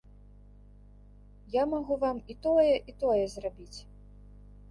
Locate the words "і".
2.35-2.37, 2.93-2.95